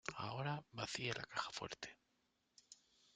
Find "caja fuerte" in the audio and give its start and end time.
1.25-1.95